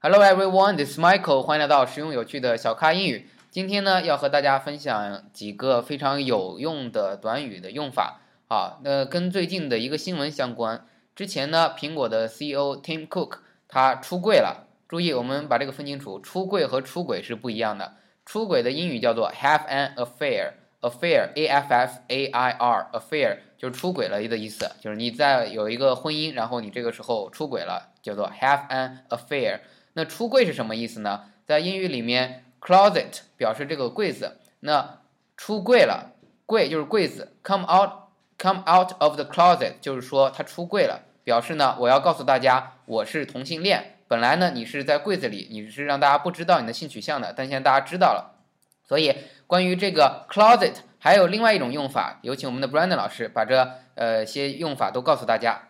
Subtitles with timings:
[0.00, 1.42] Hello everyone, this is Michael.
[1.42, 3.28] 欢迎来到实用有趣的小咖英语。
[3.50, 8.20] 今天呢，要和大家分享几个非常有用的短语的用法。
[8.46, 10.86] 啊，那跟最近的一个新闻相关。
[11.16, 14.68] 之前呢，苹果的 CEO Tim Cook 他出柜了。
[14.86, 17.94] 注意，我们把这个分清楚，出柜和出轨是不一样的。
[18.24, 29.58] 出轨的英语叫做 have an affair，affair a f f a i r，affair 就是出轨了的意思，就是你在有一个婚姻，然后你这个时候出轨了，叫做 have an affair。
[29.98, 31.24] 那出柜是什么意思呢？
[31.44, 35.00] 在英语里面，closet 表示这个柜子，那
[35.36, 36.12] 出柜了，
[36.46, 38.06] 柜就是柜子，come out。
[38.40, 43.96] Come out of the closet，就是说他出柜了，表示呢，我要告诉大家我是同性恋。
[44.06, 48.38] 本来呢，你是在柜子里，你是让大家不知道你的性取向的，但现在大家知道了。
[48.86, 49.12] 所以
[49.48, 55.67] 关于这个 closet 还有另外一种用法，有请我们的 Brandon 老师把这呃些用法都告诉大家。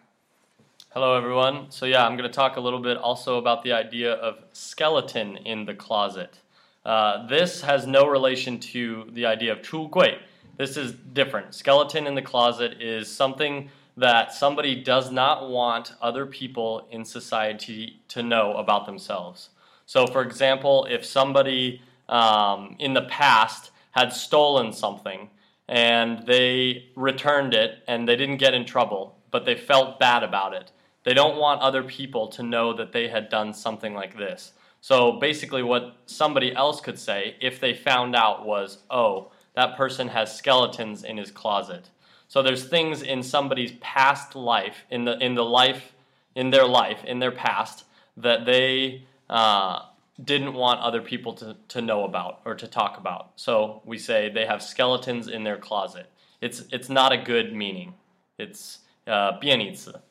[0.93, 1.71] Hello everyone.
[1.71, 5.37] So yeah, I'm going to talk a little bit also about the idea of skeleton
[5.37, 6.39] in the closet.
[6.83, 10.19] Uh, this has no relation to the idea of 出柜。
[10.57, 11.55] this is different.
[11.55, 18.01] Skeleton in the closet is something that somebody does not want other people in society
[18.09, 19.51] to know about themselves.
[19.85, 25.29] So, for example, if somebody um, in the past had stolen something
[25.69, 30.55] and they returned it and they didn't get in trouble, but they felt bad about
[30.55, 30.73] it,
[31.05, 34.53] they don't want other people to know that they had done something like this.
[34.81, 40.07] So, basically, what somebody else could say if they found out was, oh, that person
[40.07, 41.91] has skeletons in his closet.
[42.29, 45.95] So there's things in somebody's past life, in the in the life,
[46.35, 47.85] in their life, in their past,
[48.19, 49.81] that they uh,
[50.18, 53.28] didn't want other people to, to know about or to talk about.
[53.36, 56.08] So we say they have skeletons in their closet.
[56.40, 57.94] It's it's not a good meaning.
[58.38, 60.02] It's 呃贬义词。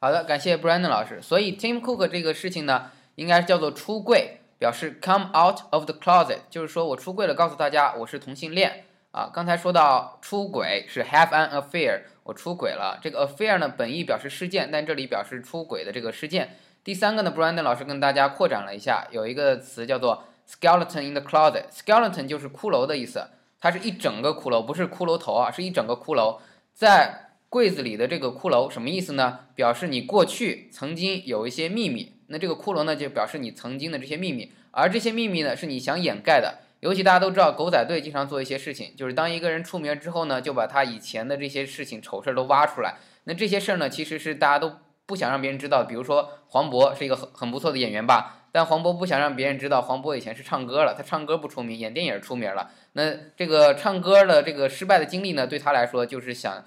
[0.00, 1.20] 好的，感谢 Brandon 老师。
[1.22, 4.40] 所以 Tim Cook 这个事情呢，应该叫做出柜。
[4.58, 9.30] 表示 come out of the closet，就是说我出柜了，告诉大家我是同性恋啊。
[9.32, 12.98] 刚才说到出轨是 have an affair，我出轨了。
[13.00, 16.56] 这个 affair 呢，本意表示事件，但这里表示出轨的这个事件。
[16.83, 21.63] 第三个呢，Brandon 老师跟大家扩展了一下，有一个词叫做 skeleton in the closet。
[21.71, 23.25] skeleton 就是骷髅的意思，
[23.59, 26.39] 它是一整个骷髅，不是骷髅头啊，是一整个骷髅
[26.73, 29.39] 在柜子里的这个骷髅什么意思呢？
[29.55, 32.11] 表示你过去曾经有一些秘密。
[32.27, 36.59] 那这个骷髅呢，就表示你曾经的这些秘密，而这些秘密呢，是你想掩盖的。
[36.81, 42.95] 尤其大家都知道，狗仔队经常做一些事情，就是当一个人出名之后呢，就把他以前的这些事情、丑事都挖出来。
[43.23, 44.79] 那这些事儿呢，其实是大家都
[45.13, 45.83] 不想让别人知道。
[45.83, 52.71] 比如说黄渤是一个很很不错的演员吧，但黄渤不想让别人知道，黄渤以前是唱歌了，他唱歌不出名，演电影出名了。
[52.93, 56.65] 那这个唱歌的这个失败的经历呢，对他来说就是想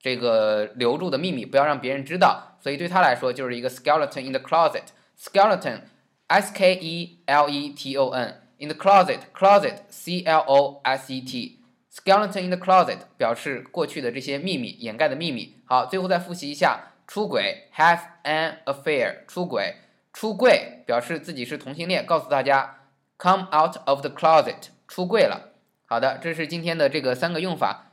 [0.00, 2.56] 这个留住的秘密，不要让别人知道。
[2.58, 4.84] 所以对他来说就是一个 skeleton in the closet。
[5.20, 5.82] skeleton,
[6.28, 10.80] S K E L E T O N, in the closet, closet, C L O
[10.82, 11.60] S E T,
[11.92, 15.58] skeleton in the closet 表示过去的这些秘密，掩盖的秘密。
[15.66, 19.76] 好，最后再复习一下，出轨，have an affair，出轨，
[20.12, 22.80] 出柜表示自己是同性恋，告诉大家
[23.18, 25.52] ，come out of the closet，出柜了。
[25.86, 27.90] 好的，这是今天的这个三个用法。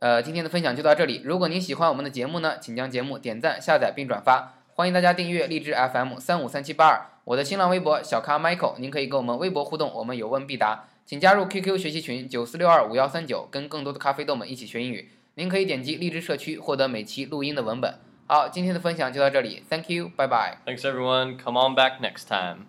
[0.00, 1.22] 呃，今天的分享就到这里。
[1.24, 4.54] 如果您喜欢我们的节目呢，请将节目点赞、下载并转发。
[4.74, 10.84] 欢迎大家订阅荔枝 FM 三五三七八二，我的新浪微博小咖 Michael，您可以跟我们微博互动，我们有问必答。
[11.06, 15.10] 请加入 QQ 学习群九四六二五幺三九，跟更多的咖啡豆们一起学英语。
[15.34, 17.94] 您可以点击荔枝社区获得每期录音的文本。
[18.27, 20.59] 好，今天的分享就到这里，Thank you，拜拜。
[20.65, 21.37] Thanks everyone.
[21.37, 22.67] Come on back next time.